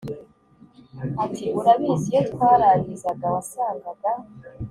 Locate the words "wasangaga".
3.35-4.11